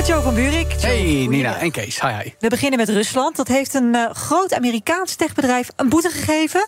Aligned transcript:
Met 0.00 0.08
Jo 0.08 0.20
van 0.20 0.34
Buurik. 0.34 0.72
Hey. 0.80 1.26
Nina 1.28 1.58
en 1.58 1.70
Kees, 1.70 2.00
hi 2.00 2.08
hi. 2.08 2.32
We 2.38 2.48
beginnen 2.48 2.78
met 2.78 2.88
Rusland. 2.88 3.36
Dat 3.36 3.48
heeft 3.48 3.74
een 3.74 3.94
eh, 3.94 4.10
groot 4.10 4.54
Amerikaans 4.54 5.14
techbedrijf 5.14 5.68
een 5.76 5.88
boete 5.88 6.10
gegeven. 6.10 6.64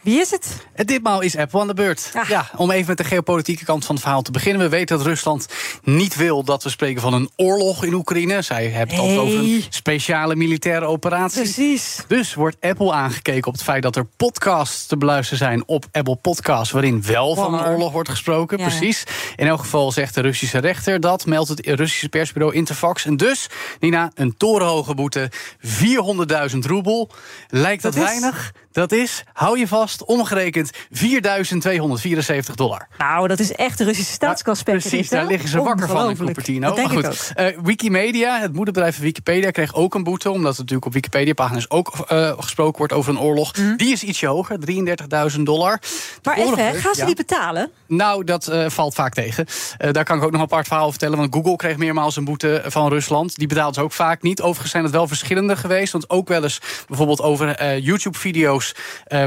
Wie 0.00 0.20
is 0.20 0.30
het? 0.30 0.56
En 0.74 0.86
ditmaal 0.86 1.20
is 1.20 1.36
Apple 1.36 1.60
aan 1.60 1.66
de 1.66 1.74
beurt. 1.74 2.10
Ah. 2.14 2.28
Ja, 2.28 2.50
om 2.56 2.70
even 2.70 2.86
met 2.86 2.96
de 2.96 3.04
geopolitieke 3.04 3.64
kant 3.64 3.84
van 3.84 3.94
het 3.94 4.04
verhaal 4.04 4.22
te 4.22 4.30
beginnen. 4.30 4.62
We 4.62 4.68
weten 4.68 4.96
dat 4.96 5.06
Rusland 5.06 5.46
niet 5.82 6.16
wil 6.16 6.44
dat 6.44 6.62
we 6.62 6.68
spreken 6.70 7.00
van 7.02 7.12
een 7.14 7.30
oorlog 7.36 7.84
in 7.84 7.92
Oekraïne. 7.94 8.42
Zij 8.42 8.66
hebben 8.68 8.94
het 8.94 9.04
altijd 9.04 9.20
over 9.20 9.38
een 9.38 9.44
Hey. 9.50 9.66
speciale 9.70 10.36
militaire 10.36 10.86
operatie. 10.86 11.42
Precies. 11.42 12.04
Dus 12.08 12.34
wordt 12.34 12.56
Apple 12.60 12.92
aangekeken 12.92 13.46
op 13.46 13.52
het 13.52 13.62
feit 13.62 13.82
dat 13.82 13.96
er 13.96 14.04
podcasts 14.16 14.86
te 14.86 14.96
beluisteren 14.96 15.38
zijn 15.38 15.62
op 15.66 15.84
Apple 15.92 16.16
Podcasts, 16.16 16.72
waarin 16.72 17.02
wel 17.02 17.34
van 17.34 17.54
een 17.54 17.66
oorlog 17.66 17.92
wordt 17.92 18.08
gesproken. 18.08 18.58
Ja. 18.58 18.66
Precies. 18.68 19.04
In 19.36 19.46
elk 19.46 19.60
geval 19.60 19.92
zegt 19.92 20.14
de 20.14 20.20
Russische 20.20 20.58
rechter 20.58 21.00
dat, 21.00 21.26
meldt 21.26 21.48
het 21.48 21.66
Russische 21.66 22.08
persbureau 22.08 22.54
Interfax. 22.54 23.04
En 23.04 23.16
dus, 23.16 23.46
Nina, 23.80 24.10
een 24.14 24.36
torenhoge 24.36 24.94
boete, 24.94 25.30
400.000 25.58 26.66
roebel. 26.66 27.10
Lijkt 27.48 27.82
dat, 27.82 27.92
Dat 27.94 28.02
is- 28.02 28.08
weinig? 28.08 28.52
Dat 28.72 28.92
is, 28.92 29.24
hou 29.32 29.58
je 29.58 29.68
vast, 29.68 29.87
omgerekend 30.04 30.70
4.274 30.72 32.54
dollar. 32.54 32.88
Nou, 32.98 33.28
dat 33.28 33.38
is 33.38 33.52
echt 33.52 33.78
de 33.78 33.84
Russische 33.84 34.12
staatskas. 34.12 34.58
Ja, 34.58 34.64
precies, 34.64 35.08
daar 35.08 35.26
liggen 35.26 35.48
ze 35.48 35.62
wakker 35.62 35.88
van 35.88 36.10
in 36.10 36.16
Cupertino. 36.16 36.66
Dat 36.66 36.76
denk 36.76 36.88
Maar 36.88 36.98
ik 36.98 37.04
goed, 37.04 37.30
ook. 37.30 37.36
eh, 37.36 37.58
Wikimedia, 37.62 38.40
het 38.40 38.52
moederbedrijf 38.52 38.94
van 38.94 39.04
Wikipedia, 39.04 39.50
kreeg 39.50 39.74
ook 39.74 39.94
een 39.94 40.02
boete. 40.02 40.30
Omdat 40.30 40.56
natuurlijk 40.56 40.86
op 40.86 40.92
Wikipedia-pagina's 40.92 41.70
ook 41.70 41.92
eh, 42.08 42.32
gesproken 42.38 42.78
wordt 42.78 42.92
over 42.92 43.10
een 43.12 43.20
oorlog. 43.20 43.52
Die 43.52 43.92
is 43.92 44.02
ietsje 44.02 44.26
hoger, 44.26 44.58
33.000 44.58 45.40
dollar. 45.42 45.78
De 45.80 45.86
Mhm. 46.28 46.38
Maar 46.54 46.62
even, 46.68 46.80
gaan 46.80 46.94
ze 46.94 47.00
ja. 47.00 47.06
die 47.06 47.14
betalen? 47.16 47.70
Nou, 47.86 48.24
dat 48.24 48.46
eh, 48.48 48.68
valt 48.68 48.94
vaak 48.94 49.14
tegen. 49.14 49.46
Daar 49.78 50.04
kan 50.04 50.16
ik 50.16 50.22
ook 50.22 50.30
nog 50.30 50.40
een 50.40 50.46
apart 50.46 50.66
verhaal 50.66 50.84
over 50.86 50.98
vertellen. 50.98 51.18
Want 51.18 51.34
Google 51.34 51.56
kreeg 51.56 51.76
meermaals 51.76 52.16
een 52.16 52.24
boete 52.24 52.62
van 52.66 52.88
Rusland. 52.88 53.36
Die 53.36 53.46
betaalt 53.46 53.74
ze 53.74 53.80
ook 53.82 53.92
vaak 53.92 54.22
niet. 54.22 54.40
Overigens 54.40 54.70
zijn 54.70 54.82
het 54.82 54.92
wel 54.92 55.08
verschillende 55.08 55.56
geweest. 55.56 55.92
Want 55.92 56.10
ook 56.10 56.28
wel 56.28 56.42
eens 56.42 56.60
bijvoorbeeld 56.88 57.20
over 57.22 57.78
YouTube-video's... 57.78 58.74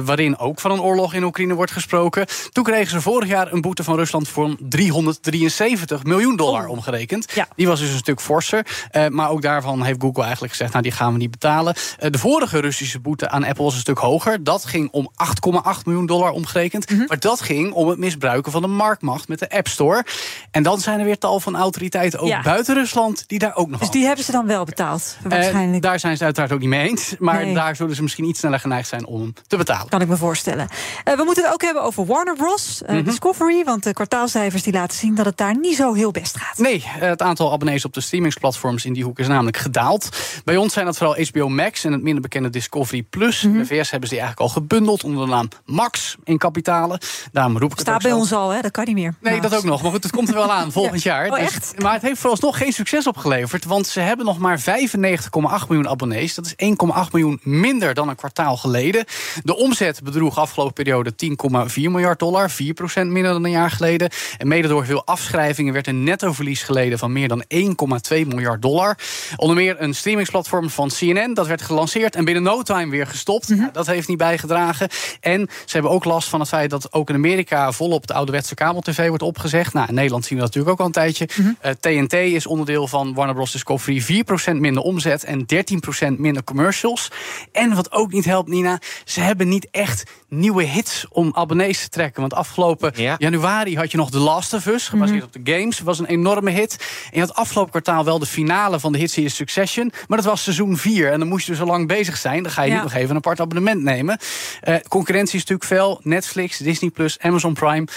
waarin 0.03 0.38
ook 0.38 0.50
van 0.59 0.71
een 0.71 0.81
oorlog 0.81 1.13
in 1.13 1.23
Oekraïne 1.23 1.53
wordt 1.53 1.71
gesproken. 1.71 2.25
Toen 2.52 2.63
kregen 2.63 2.89
ze 2.91 3.02
vorig 3.02 3.30
jaar 3.30 3.53
een 3.53 3.61
boete 3.61 3.83
van 3.83 3.95
Rusland... 3.95 4.27
voor 4.27 4.55
373 4.59 6.03
miljoen 6.03 6.35
dollar 6.35 6.63
Oh. 6.63 6.69
omgerekend. 6.69 7.31
Ja. 7.33 7.47
Die 7.55 7.67
was 7.67 7.80
dus 7.80 7.91
een 7.91 7.97
stuk 7.97 8.21
forser. 8.21 8.66
Eh, 8.91 9.07
maar 9.07 9.29
ook 9.29 9.41
daarvan 9.41 9.83
heeft 9.83 10.02
Google 10.02 10.22
eigenlijk 10.23 10.52
gezegd... 10.53 10.72
nou, 10.72 10.83
die 10.83 10.91
gaan 10.91 11.11
we 11.11 11.17
niet 11.17 11.31
betalen. 11.31 11.75
Eh, 11.99 12.11
de 12.11 12.17
vorige 12.17 12.59
Russische 12.59 12.99
boete 12.99 13.29
aan 13.29 13.44
Apple 13.44 13.63
was 13.63 13.73
een 13.73 13.79
stuk 13.79 13.97
hoger. 13.97 14.44
Dat 14.44 14.66
ging 14.66 14.89
om 14.91 15.11
8,8 15.13 15.85
miljoen 15.85 16.05
dollar 16.05 16.31
omgerekend. 16.31 16.89
Mhm. 16.89 17.03
Maar 17.07 17.19
dat 17.19 17.41
ging 17.41 17.72
om 17.73 17.88
het 17.88 17.97
misbruiken 17.97 18.52
van 18.52 18.61
de 18.61 18.67
marktmacht 18.67 19.27
met 19.27 19.39
de 19.39 19.49
App 19.49 19.67
Store. 19.67 20.05
En 20.52 20.63
dan 20.63 20.79
zijn 20.79 20.99
er 20.99 21.05
weer 21.05 21.17
tal 21.17 21.39
van 21.39 21.55
autoriteiten, 21.55 22.19
ook 22.19 22.27
Ja. 22.27 22.41
buiten 22.41 22.75
Rusland... 22.75 23.23
die 23.27 23.39
daar 23.39 23.55
ook 23.55 23.69
nog 23.69 23.79
Dus 23.79 23.89
die 23.89 24.05
hebben 24.05 24.25
ze 24.25 24.31
dan 24.31 24.47
wel 24.47 24.63
betaald, 24.66 25.17
Eh, 25.23 25.29
waarschijnlijk. 25.31 25.83
daar 25.83 25.99
zijn 25.99 26.17
ze 26.17 26.23
uiteraard 26.23 26.52
ook 26.53 26.59
niet 26.59 26.69
mee 26.69 26.89
eens. 26.89 27.16
Maar 27.19 27.45
Nee. 27.45 27.53
daar 27.53 27.75
zullen 27.75 27.95
ze 27.95 28.02
misschien 28.02 28.25
iets 28.25 28.39
sneller 28.39 28.59
geneigd 28.59 28.88
zijn 28.88 29.05
om 29.05 29.33
te 29.47 29.57
betalen. 29.57 29.89
Kan 29.89 30.02
ik 30.02 30.07
me 30.07 30.17
voorstellen. 30.17 30.41
Eh, 30.47 31.16
we 31.16 31.23
moeten 31.23 31.44
het 31.44 31.53
ook 31.53 31.61
hebben 31.61 31.84
over 31.84 32.06
Warner 32.06 32.36
Bros. 32.36 32.81
Mhm. 32.86 32.95
eh, 32.97 33.06
Discovery, 33.06 33.64
want 33.64 33.84
de 33.84 33.94
kwartaalcijfers 33.94 34.64
die 34.64 34.73
laten 34.73 34.97
zien 34.97 35.16
dat 35.16 35.25
het 35.25 35.38
daar 35.38 35.58
niet 35.59 35.75
zo 35.75 35.94
heel 35.94 36.11
best 36.11 36.38
gaat. 36.38 36.58
Nee, 36.58 36.84
het 36.86 37.22
aantal 37.22 37.52
abonnees 37.52 37.85
op 37.85 37.94
de 37.94 38.02
streamingsplatforms 38.02 38.85
in 38.85 38.94
die 38.94 39.03
hoek 39.03 39.19
is 39.19 39.28
namelijk 39.28 39.57
gedaald. 39.57 40.09
Bij 40.44 40.57
ons 40.57 40.74
zijn 40.74 40.85
dat 40.85 40.97
vooral 40.97 41.16
HBO 41.31 41.50
Max 41.50 41.84
en 41.84 41.91
het 41.91 42.01
minder 42.01 42.22
bekende 42.22 42.50
Discovery 42.50 43.03
Plus. 43.03 43.41
Mhm. 43.44 43.51
In 43.53 43.57
de 43.59 43.66
VS 43.66 43.90
hebben 43.91 44.09
ze 44.09 44.16
die 44.16 44.24
eigenlijk 44.24 44.40
al 44.40 44.62
gebundeld 44.62 45.03
onder 45.03 45.25
de 45.25 45.31
naam 45.31 45.47
Max 45.66 46.16
in 46.24 46.38
kapitalen. 46.38 47.00
Daarom 47.31 47.57
roep 47.57 47.72
ik 47.72 47.78
het 47.78 47.88
Staat 47.88 48.01
bij 48.01 48.12
ons 48.12 48.34
al, 48.34 48.50
hè? 48.50 48.62
Dat 48.62 48.72
kan 48.72 48.85
niet 48.85 48.96
meer. 48.96 49.13
Nee, 49.19 49.38
Nou, 49.40 49.50
dat 49.50 49.56
ook 49.59 49.63
nog. 49.63 49.81
Maar 49.81 49.91
goed, 49.91 50.03
het 50.03 50.12
komt 50.12 50.28
er 50.30 50.34
wel 50.34 50.51
aan 50.51 50.72
volgend 50.81 51.03
jaar. 51.03 51.25
Oh, 51.30 51.31
Dus- 51.35 51.41
echt? 51.41 51.74
maar 51.81 51.94
het 51.94 52.01
heeft 52.01 52.19
vooralsnog 52.19 52.57
geen 52.57 52.72
succes 52.74 53.07
opgeleverd. 53.07 53.66
Want 53.66 53.88
ze 53.88 54.00
hebben 54.00 54.25
nog 54.25 54.38
maar 54.38 54.59
95,8 54.59 55.68
miljoen 55.68 55.88
abonnees. 55.90 56.35
Dat 56.35 56.46
is 56.46 56.53
1,8 56.56 57.12
miljoen 57.12 57.40
minder 57.44 57.94
dan 57.94 58.09
een 58.09 58.16
kwartaal 58.16 58.57
geleden. 58.57 59.06
De 59.44 59.56
omzet 59.57 60.03
bedroeg 60.03 60.31
afgelopen 60.38 60.74
periode 60.74 61.14
10,4 61.25 61.74
miljard 61.75 62.19
dollar. 62.19 62.52
4% 62.52 62.53
minder 62.94 63.31
dan 63.31 63.44
een 63.44 63.52
jaar 63.52 63.72
geleden. 63.72 64.09
En 64.38 64.47
mede 64.47 64.68
door 64.68 64.86
veel 64.86 65.06
afschrijvingen 65.06 65.74
werd 65.74 65.88
een 65.88 66.03
nettoverlies 66.03 66.64
geleden 66.64 67.00
van 67.00 67.12
meer 67.12 67.28
dan 67.28 67.44
1,2 67.53 68.28
miljard 68.28 68.62
dollar. 68.62 68.97
Onder 69.36 69.56
meer 69.56 69.75
een 69.81 69.96
streamingsplatform 69.96 70.69
van 70.69 70.90
CNN. 70.90 71.34
Dat 71.34 71.47
werd 71.47 71.62
gelanceerd 71.62 72.16
en 72.16 72.25
binnen 72.25 72.44
no 72.44 72.62
time 72.62 72.92
weer 72.92 73.08
gestopt. 73.08 73.50
Mhm. 73.50 73.68
Dat 73.72 73.88
heeft 73.88 74.08
niet 74.08 74.18
bijgedragen. 74.18 74.90
En 75.19 75.50
ze 75.66 75.74
hebben 75.74 75.92
ook 75.92 76.06
last 76.06 76.30
van 76.30 76.40
het 76.40 76.50
feit 76.50 76.69
dat 76.69 76.94
ook 76.94 77.09
in 77.09 77.16
Amerika 77.16 77.72
volop 77.72 78.08
de 78.08 78.13
ouderwetse 78.13 78.56
kabel-tv 78.56 79.08
wordt 79.08 79.24
opgezegd. 79.24 79.74
Nou, 79.74 79.88
in 79.88 79.94
Nederland 79.94 80.25
zien 80.25 80.38
we 80.38 80.44
dat 80.44 80.56
natuurlijk 80.56 80.74
ook 80.74 80.80
al 80.80 80.86
een 80.86 81.13
tijdje. 81.13 81.30
Mhm. 81.36 81.52
Eh, 81.59 81.72
TNT 81.72 82.13
is 82.13 82.48
onderdeel 82.48 82.88
van 82.88 83.13
Warner 83.13 83.36
Bros. 83.36 83.52
Discovery. 83.52 84.02
4% 84.02 84.59
minder 84.59 84.84
omzet 84.84 85.24
en 85.24 85.46
13% 85.46 86.18
minder 86.18 86.44
commercials. 86.44 87.12
En 87.52 87.75
wat 87.75 87.92
ook 87.92 88.12
niet 88.12 88.25
helpt, 88.25 88.50
Nina, 88.50 88.80
ze 89.06 89.19
hebben 89.19 89.48
niet 89.50 89.68
echt 89.72 90.03
nieuwe 90.34 90.64
hits 90.64 91.06
om 91.09 91.31
abonnees 91.34 91.81
te 91.81 91.90
trekken. 91.90 92.22
Want 92.22 92.34
afgelopen 92.34 92.92
Ja. 92.96 93.16
januari 93.18 93.75
had 93.78 93.92
je 93.92 93.97
nog 93.97 94.12
The 94.12 94.18
Last 94.19 94.53
of 94.53 94.66
Us, 94.66 94.88
gebaseerd 94.88 95.24
op 95.24 95.34
de 95.34 95.52
games. 95.53 95.80
was 95.80 96.00
een 96.00 96.06
enorme 96.06 96.52
hit. 96.52 96.75
En 97.06 97.09
je 97.12 97.19
had 97.19 97.36
afgelopen 97.36 97.72
kwartaal 97.72 98.03
wel 98.06 98.19
de 98.19 98.25
finale 98.25 98.80
van 98.80 98.92
de 98.92 98.97
hitserie 98.97 99.30
Succession. 99.30 99.92
Maar 100.08 100.18
dat 100.18 100.28
was 100.28 100.44
seizoen 100.44 100.78
4. 100.78 101.12
En 101.12 101.19
dan 101.19 101.28
moest 101.28 101.47
je 101.47 101.56
zo 101.56 101.66
lang 101.66 101.88
bezig 101.88 102.18
zijn. 102.18 102.44
Dan 102.44 102.52
ga 102.52 102.62
je 102.62 102.68
Ja. 102.69 102.74
niet 102.74 102.84
nog 102.84 102.94
even 102.94 103.09
een 103.09 103.16
apart 103.16 103.40
abonnement 103.40 103.81
nemen. 103.84 104.18
Eh, 104.62 104.75
concurrentie 104.88 105.36
is 105.36 105.46
natuurlijk 105.46 105.68
veel. 105.68 106.00
Netflix, 106.03 106.58
Disney+, 106.58 106.90
Plus, 106.90 107.19
Amazon 107.19 107.53
Prime. 107.53 107.88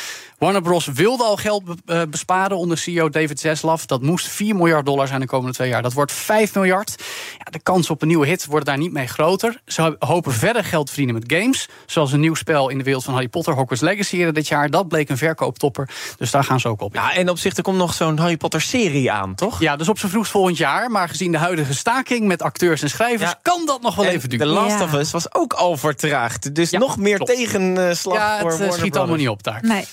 Warner 0.45 0.63
Bros. 0.63 0.87
wilde 0.87 1.25
al 1.25 1.37
geld 1.37 1.65
be- 1.65 1.75
eh, 1.87 2.03
besparen 2.09 2.57
onder 2.57 2.79
CEO 2.79 3.09
David 3.09 3.41
Zaslav. 3.41 3.85
Dat 3.85 4.03
moest 4.03 4.27
4 4.29 4.57
miljard 4.57 4.87
dollar 4.87 5.07
zijn 5.07 5.21
de 5.21 5.27
komende 5.27 5.55
twee 5.55 5.69
jaar. 5.69 5.83
Dat 5.83 5.93
wordt 5.93 6.13
5 6.13 6.55
miljard. 6.55 7.03
Ja, 7.39 7.45
de 7.51 7.59
kans 7.63 7.91
op 7.91 8.03
een 8.03 8.09
nieuwe 8.09 8.27
hit 8.27 8.47
wordt 8.47 8.67
daar 8.67 8.79
niet 8.79 8.93
mee 8.93 9.07
groter. 9.07 9.61
Ze 9.67 9.97
hopen 9.99 10.33
verder 10.33 10.65
geld 10.65 10.87
te 10.87 10.93
verdienen 10.93 11.23
met 11.23 11.33
games. 11.41 11.69
Zoals 11.87 12.13
een 12.13 12.21
nieuw 12.21 12.35
spel 12.35 12.69
in 12.69 12.79
de 12.79 12.85
wereld 12.85 13.05
van 13.05 13.13
Harry 13.13 13.29
Potter, 13.29 13.55
Hogwarts 13.55 13.83
Legacy 13.83 14.17
eerder 14.17 14.35
dit 14.35 14.49
jaar. 14.49 14.71
Dat 14.71 14.89
bleek 14.89 15.09
een 15.09 15.17
verkooptopper. 15.17 15.89
Dus 16.17 16.31
daar 16.31 16.45
gaan 16.45 16.61
ze 16.61 16.69
ook 16.69 16.81
op. 16.81 16.95
Ja, 16.95 17.15
en 17.15 17.29
op 17.29 17.39
zich, 17.39 17.57
er 17.57 17.63
komt 17.63 17.77
nog 17.77 17.95
zo'n 17.95 18.19
Harry 18.19 18.37
Potter 18.37 18.61
serie 18.61 19.13
aan, 19.13 19.35
toch? 19.35 19.61
Ja, 19.61 19.77
dus 19.77 19.89
op 19.89 19.99
zijn 19.99 20.11
vroegst 20.11 20.31
volgend 20.31 20.57
jaar. 20.57 20.91
Maar 20.91 21.09
gezien 21.09 21.33
de 21.33 21.39
huidige 21.39 21.75
staking 21.75 22.27
met 22.27 22.43
acteurs 22.43 22.83
en 22.83 22.91
schrijvers... 22.91 23.31
Ja. 23.31 23.39
kan 23.43 23.67
dat 23.67 23.83
nog 23.83 23.95
wel 23.95 24.05
En 24.05 24.11
even 24.13 24.29
The 24.29 24.37
duren. 24.37 24.53
Last 24.53 24.79
Ja. 24.79 24.85
of 24.85 24.93
Us 24.93 25.11
was 25.11 25.35
ook 25.35 25.53
al 25.53 25.77
vertraagd. 25.77 26.55
Dus 26.55 26.71
Ja, 26.71 26.79
nog 26.79 26.97
meer 26.97 27.17
klopt. 27.17 27.33
tegenslag 27.35 28.17
Ja, 28.19 28.39
voor 28.41 28.51
het 28.51 28.59
eh, 28.61 28.67
Warner 28.67 28.79
schiet 28.79 28.97
allemaal 28.97 29.17
niet 29.17 29.29
op 29.29 29.43
daar. 29.43 29.59
Nee. 29.63 29.85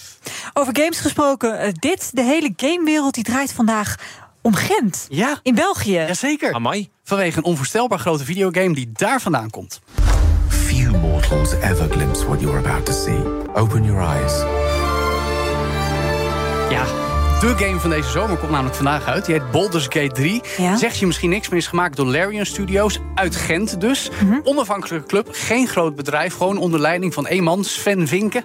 Over 0.53 0.75
games 0.78 1.00
gesproken, 1.00 1.59
eh, 1.59 1.72
dit, 1.79 2.09
de 2.16 2.22
hele 2.24 2.53
gamewereld, 2.56 3.13
die 3.13 3.24
draait 3.24 3.53
vandaag 3.53 3.96
om 4.41 4.53
Gent. 4.56 5.06
Ja, 5.09 5.40
In 5.44 5.56
België. 5.56 5.91
jazeker. 5.91 6.53
Amai. 6.53 6.90
Vanwege 7.03 7.38
een 7.38 7.44
onvoorstelbaar 7.44 8.00
grote 8.00 8.25
videogame 8.25 8.74
die 8.74 8.90
daar 8.94 9.22
vandaan 9.22 9.50
komt. 9.50 9.79
Few 10.50 10.91
mortals 10.96 11.53
ever 11.53 11.90
glimpse 11.90 12.25
what 12.25 12.41
you're 12.41 12.57
about 12.57 12.85
to 12.85 12.94
see. 12.94 13.19
Open 13.53 13.84
your 13.84 14.02
eyes. 14.02 14.34
Ja, 16.69 16.85
de 17.41 17.57
game 17.57 17.79
van 17.79 17.90
deze 17.90 18.09
zomer 18.09 18.38
komt 18.38 18.52
namelijk 18.52 18.75
vandaag 18.75 19.06
uit. 19.06 19.25
Die 19.25 19.35
heet 19.35 19.52
Baldur's 19.52 19.84
Gate 19.84 20.12
3. 20.12 20.41
Ja. 20.57 20.78
Zegt 20.78 20.97
je 20.97 21.06
misschien 21.06 21.29
niks, 21.29 21.50
maar 21.50 21.57
is 21.57 21.68
gemaakt 21.68 21.96
door 21.96 22.06
Larian 22.06 22.46
Studios 22.46 23.00
uit 23.16 23.35
Gent 23.35 23.81
dus. 23.81 24.09
Mhm. 24.24 24.40
Onafhankelijke 24.44 25.07
club, 25.07 25.28
geen 25.31 25.68
groot 25.68 25.96
bedrijf. 25.96 26.34
Gewoon 26.34 26.57
onder 26.57 26.79
leiding 26.79 27.14
van 27.14 27.28
één 27.28 27.43
man, 27.43 27.64
Sven 27.64 28.08
Vinken. 28.08 28.43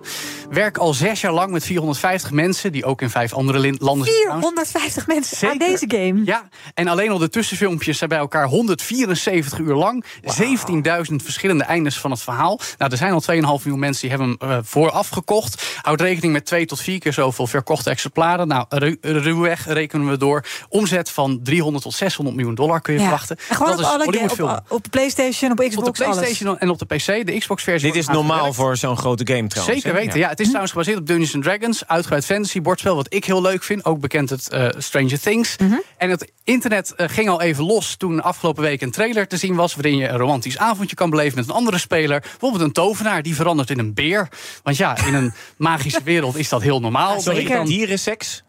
Werk 0.50 0.78
al 0.78 0.94
zes 0.94 1.20
jaar 1.20 1.32
lang 1.32 1.50
met 1.50 1.64
450 1.64 2.30
mensen... 2.30 2.72
die 2.72 2.84
ook 2.84 3.02
in 3.02 3.10
vijf 3.10 3.32
andere 3.32 3.58
landen 3.58 3.78
trouwens. 3.78 4.10
450 4.10 5.06
mensen 5.06 5.48
aan 5.48 5.56
Zeker. 5.58 5.68
deze 5.68 6.04
game. 6.04 6.24
Ja, 6.24 6.48
en 6.74 6.88
alleen 6.88 7.10
al 7.10 7.18
de 7.18 7.28
tussenfilmpjes 7.28 7.98
zijn 7.98 8.10
bij 8.10 8.18
elkaar 8.18 8.46
174 8.46 9.58
uur 9.58 9.74
lang. 9.74 10.04
17.000 10.22 11.14
verschillende 11.16 11.64
eindes 11.64 11.98
van 11.98 12.10
het 12.10 12.22
verhaal. 12.22 12.60
Nou, 12.78 12.90
er 12.90 12.96
zijn 12.96 13.12
al 13.12 13.22
2,5 13.22 13.36
miljoen 13.36 13.78
mensen 13.78 14.08
die 14.08 14.18
hebben 14.18 14.36
hem 14.38 14.50
eh, 14.50 14.58
vooraf 14.62 15.08
gekocht. 15.08 15.78
Houd 15.82 16.00
rekening 16.00 16.32
met 16.32 16.44
twee 16.44 16.66
tot 16.66 16.80
vier 16.80 16.98
keer 16.98 17.12
zoveel 17.12 17.46
verkochte 17.46 17.90
exemplaren. 17.90 18.48
Nou, 18.48 18.64
ru- 18.86 19.20
ruwweg 19.20 19.66
rekenen 19.66 20.08
we 20.08 20.16
door. 20.16 20.44
Omzet 20.68 21.10
van 21.10 21.40
300 21.42 21.84
tot 21.84 21.94
600 21.94 22.36
miljoen 22.36 22.54
dollar 22.54 22.80
kun 22.80 22.92
je 22.94 22.98
Ja. 22.98 23.04
verwachten. 23.04 23.36
En 23.48 23.56
gewoon 23.56 23.70
dat 23.70 23.80
op, 23.80 23.84
is 23.86 23.90
alle, 23.92 24.04
Hollywoodfilm. 24.04 24.48
op, 24.50 24.64
op 24.68 24.82
de 24.84 24.90
PlayStation, 24.90 25.50
op 25.50 25.58
Xbox, 25.58 25.88
Op 25.88 25.96
de 25.96 26.04
alles. 26.04 26.16
PlayStation 26.16 26.58
en 26.58 26.70
op 26.70 26.78
de 26.78 26.84
PC, 26.84 27.26
de 27.26 27.38
Xbox-versie. 27.38 27.92
Dit 27.92 28.00
is 28.02 28.06
normaal 28.08 28.52
voor 28.52 28.76
zo'n 28.76 28.96
grote 28.96 29.26
game 29.32 29.46
trouwens. 29.48 29.82
Zeker 29.82 29.98
weten, 30.00 30.18
ja. 30.18 30.28
Het 30.28 30.38
is 30.40 30.46
trouwens 30.46 30.72
gebaseerd 30.72 30.98
op 30.98 31.06
Dungeons 31.06 31.44
Dragons, 31.44 31.86
uitgebreid 31.86 32.24
fantasy 32.24 32.60
bordspel, 32.60 32.94
wat 32.96 33.06
ik 33.14 33.24
heel 33.24 33.42
leuk 33.42 33.62
vind. 33.62 33.84
Ook 33.84 34.00
bekend 34.00 34.30
het 34.30 34.48
eh, 34.48 34.68
Stranger 34.78 35.20
Things. 35.20 35.56
Mhm. 35.56 35.74
En 35.98 36.10
het 36.10 36.32
internet 36.44 36.94
eh, 36.94 37.08
ging 37.08 37.28
al 37.28 37.40
even 37.40 37.64
los 37.64 37.96
toen 37.96 38.22
afgelopen 38.22 38.62
week 38.62 38.80
een 38.82 38.90
trailer 38.90 39.28
te 39.28 39.36
zien 39.36 39.54
was, 39.54 39.74
waarin 39.74 39.96
je 39.96 40.08
een 40.08 40.16
romantisch 40.18 40.58
avondje 40.58 40.96
kan 40.96 41.10
beleven 41.10 41.38
met 41.38 41.48
een 41.48 41.54
andere 41.54 41.78
speler. 41.78 42.20
Bijvoorbeeld 42.20 42.62
een 42.62 42.72
tovenaar 42.72 43.22
die 43.22 43.34
verandert 43.34 43.70
in 43.70 43.78
een 43.78 43.94
beer. 43.94 44.28
Want 44.62 44.76
ja, 44.76 44.96
in 45.06 45.14
een 45.14 45.32
magische 45.56 46.00
wereld 46.04 46.36
is 46.36 46.48
dat 46.48 46.62
heel 46.62 46.80
normaal. 46.80 47.20
Zeker. 47.20 47.56
dan- 47.56 47.66
Dierenseks? 47.66 48.42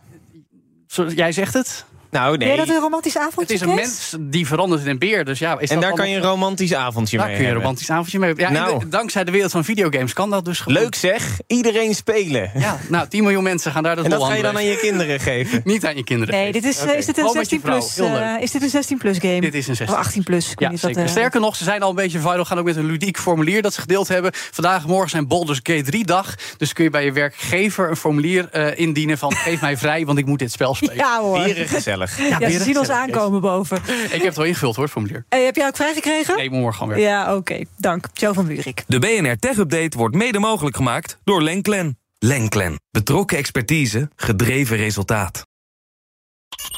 Jij 1.06 1.32
zegt 1.32 1.54
het? 1.54 1.86
Nou, 2.12 2.38
Ben 2.38 2.48
je 2.48 2.56
nee. 2.56 2.66
dat 2.66 2.76
een 2.76 2.82
romantisch 2.82 3.18
avondje, 3.18 3.42
Het 3.42 3.52
is 3.52 3.62
een 3.62 3.76
mens 3.76 4.16
die 4.20 4.48
verandert 4.48 4.82
in 4.84 4.90
een 4.90 5.00
beer. 5.00 5.26
Dus 5.26 5.40
ja, 5.40 5.60
is 5.60 5.70
En 5.70 5.76
dat 5.76 5.84
daar 5.84 5.94
kan 5.94 6.10
je 6.10 6.16
een 6.16 6.22
romantisch 6.24 6.74
avondje 6.74 7.18
daar 7.18 7.26
mee 7.28 7.36
kun 7.36 7.46
je 7.46 7.52
een 7.52 7.58
romantisch 7.58 7.90
avondje 7.92 8.20
mee. 8.20 8.34
Ja, 8.36 8.50
Nou. 8.52 8.80
de- 8.80 8.88
dankzij 8.88 9.24
de 9.24 9.32
wereld 9.32 9.52
van 9.52 9.64
videogames 9.64 10.14
kan 10.14 10.30
dat 10.30 10.46
dus 10.46 10.60
gewoon. 10.60 10.82
Leuk 10.82 10.96
zeg, 10.96 11.40
iedereen 11.48 11.96
spelen. 11.96 12.52
Ja, 12.56 12.80
nou, 12.90 13.08
10 13.08 13.24
miljoen 13.24 13.44
mensen 13.44 13.72
gaan 13.72 13.84
daar 13.84 13.96
de 13.96 14.02
En 14.04 14.10
dat 14.10 14.24
ga 14.24 14.34
je 14.34 14.42
dan 14.42 14.56
aan 14.56 14.66
je 14.66 14.78
kinderen 14.78 15.20
geven. 15.20 15.62
Niet 15.74 15.86
aan 15.86 15.96
je 15.96 16.04
kinderen. 16.04 16.34
Nee, 16.36 16.52
dit 16.52 16.64
is, 16.64 16.78
eh, 16.80 16.98
is 16.98 17.06
dit 17.06 17.18
een 17.18 17.24
Gewoon 17.24 17.38
met 17.38 17.50
je 17.50 17.60
16 17.62 17.62
plus? 17.62 17.98
eh, 17.98 18.42
is 18.42 18.52
dit 18.52 18.62
een 18.62 18.70
16 18.70 18.98
plus 18.98 19.18
game? 19.18 19.42
Dit 19.42 19.54
is 19.54 19.68
een 19.68 19.76
16 19.76 19.98
Of 19.98 20.04
18 20.06 20.24
plus. 20.24 20.54
Ja, 20.56 20.70
niet 20.70 20.82
wat, 20.82 20.90
zeker. 20.92 21.06
eh, 21.06 21.10
Sterker 21.12 21.40
nog, 21.42 21.56
ze 21.56 21.64
zijn 21.64 21.82
al 21.82 21.90
een 21.90 21.96
beetje 21.96 22.20
viral 22.20 22.46
gaan 22.46 22.60
ook 22.60 22.66
met 22.66 22.76
een 22.76 22.86
ludiek 22.86 23.18
formulier 23.20 23.62
dat 23.62 23.74
ze 23.74 23.82
gedeeld 23.82 24.08
hebben. 24.08 24.32
Vandaag 24.34 24.84
en 24.84 24.90
morgen 24.90 25.10
zijn 25.10 25.28
Baldur's 25.28 25.60
Gate 25.64 25.84
3 25.84 26.06
dag. 26.06 26.36
Dus 26.58 26.74
kun 26.74 26.84
je 26.84 26.90
bij 26.90 27.06
je 27.06 27.12
werkgever 27.12 27.90
een 27.90 27.96
formulier 27.96 28.50
eh, 28.52 28.80
indienen 28.80 29.18
van 29.18 29.34
geef 29.46 29.62
mij 29.62 29.78
vrij, 29.78 30.06
want 30.06 30.18
ik 30.18 30.26
moet 30.26 30.40
dit 30.40 30.52
spel 30.52 30.76
spelen. 30.76 30.96
Ja 30.96 31.20
hoor. 31.22 31.40
Gezellig. 32.06 32.40
Ja, 32.40 32.50
ze 32.50 32.64
zien 32.64 32.78
ons 32.78 32.90
aankomen 32.90 33.42
boven. 33.42 33.78
Ik 33.78 34.12
heb 34.12 34.22
het 34.22 34.38
al 34.38 34.44
ingevuld 34.44 34.76
hoor, 34.76 34.84
het 34.84 34.94
formulier. 34.94 35.26
Eh, 35.30 35.46
heb 35.46 35.56
jij 35.56 35.68
ook 35.68 35.76
vrijgekregen? 35.76 36.36
Nee, 36.36 36.46
ik 36.46 36.52
moet 36.52 36.60
morgen 36.60 36.78
gewoon 36.80 36.94
weer. 36.94 37.04
Ja, 37.04 37.36
oké. 37.36 37.62
Dank. 37.78 38.06
Joe 38.14 38.34
van 38.34 38.48
Buurik. 38.48 38.84
De 38.88 39.00
BNR 39.00 39.38
Tech 39.40 39.58
Update 39.58 39.98
wordt 39.98 40.16
mede 40.16 40.40
mogelijk 40.40 40.76
gemaakt 40.76 41.18
door 41.24 41.42
Lenklen. 41.42 41.98
Lenklen. 42.20 42.80
Betrokken 42.92 43.38
expertise, 43.38 44.10
gedreven 44.16 44.78
resultaat. 44.78 45.46